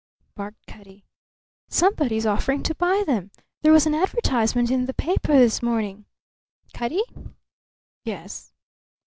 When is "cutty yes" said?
6.73-8.51